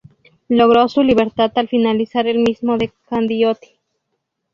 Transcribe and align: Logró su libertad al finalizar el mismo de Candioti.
Logró 0.49 0.89
su 0.89 1.03
libertad 1.03 1.51
al 1.57 1.67
finalizar 1.67 2.25
el 2.25 2.39
mismo 2.39 2.75
de 2.75 2.91
Candioti. 3.07 3.77